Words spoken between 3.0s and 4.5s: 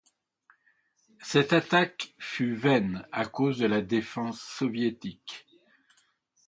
à cause de la défense